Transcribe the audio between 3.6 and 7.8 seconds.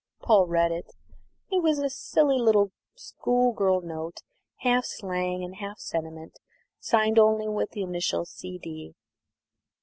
note, half slang and half sentiment, signed only with